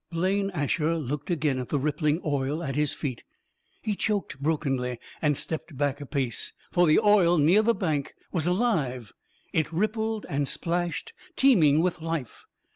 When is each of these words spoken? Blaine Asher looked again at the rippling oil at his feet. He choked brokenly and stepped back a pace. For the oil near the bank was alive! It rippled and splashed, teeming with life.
Blaine 0.09 0.49
Asher 0.55 0.95
looked 0.95 1.29
again 1.29 1.59
at 1.59 1.69
the 1.69 1.77
rippling 1.77 2.21
oil 2.25 2.63
at 2.63 2.75
his 2.75 2.91
feet. 2.91 3.21
He 3.83 3.93
choked 3.93 4.39
brokenly 4.41 4.97
and 5.21 5.37
stepped 5.37 5.77
back 5.77 6.01
a 6.01 6.07
pace. 6.07 6.53
For 6.71 6.87
the 6.87 6.97
oil 6.99 7.37
near 7.37 7.61
the 7.61 7.75
bank 7.75 8.15
was 8.31 8.47
alive! 8.47 9.13
It 9.53 9.71
rippled 9.71 10.25
and 10.27 10.47
splashed, 10.47 11.13
teeming 11.35 11.81
with 11.81 12.01
life. 12.01 12.45